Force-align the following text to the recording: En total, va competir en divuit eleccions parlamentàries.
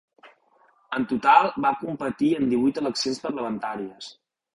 En 0.99 1.03
total, 1.11 1.49
va 1.65 1.73
competir 1.81 2.29
en 2.39 2.47
divuit 2.55 2.81
eleccions 2.83 3.21
parlamentàries. 3.27 4.09